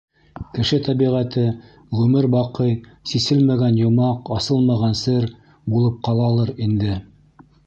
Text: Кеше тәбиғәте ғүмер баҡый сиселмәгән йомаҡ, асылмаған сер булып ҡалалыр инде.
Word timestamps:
Кеше 0.53 0.77
тәбиғәте 0.87 1.43
ғүмер 1.97 2.27
баҡый 2.37 2.73
сиселмәгән 3.11 3.79
йомаҡ, 3.83 4.33
асылмаған 4.41 4.99
сер 5.03 5.31
булып 5.77 6.05
ҡалалыр 6.11 6.57
инде. 6.69 6.99